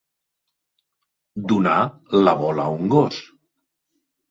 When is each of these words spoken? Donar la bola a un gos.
Donar 1.51 1.77
la 2.23 2.35
bola 2.41 2.67
a 2.67 2.75
un 2.81 2.91
gos. 2.97 3.23